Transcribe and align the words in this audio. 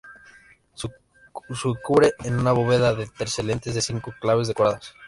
Se 0.73 0.89
cubre 1.31 2.13
con 2.17 2.39
una 2.39 2.53
bóveda 2.53 2.95
de 2.95 3.05
terceletes 3.05 3.75
de 3.75 3.83
cinco 3.83 4.11
claves 4.19 4.47
decoradas. 4.47 4.95